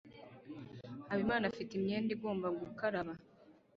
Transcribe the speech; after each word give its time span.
Habimana 1.09 1.43
afite 1.51 1.71
imyenda 1.75 2.09
igomba 2.15 2.47
gukaraba. 2.59 3.11